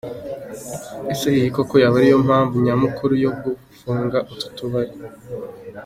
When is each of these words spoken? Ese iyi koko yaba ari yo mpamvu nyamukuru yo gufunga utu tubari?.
Ese 1.13 1.27
iyi 1.37 1.49
koko 1.55 1.73
yaba 1.81 1.95
ari 1.99 2.07
yo 2.13 2.17
mpamvu 2.27 2.55
nyamukuru 2.65 3.13
yo 3.23 3.31
gufunga 3.41 4.17
utu 4.31 4.47
tubari?. 4.55 4.93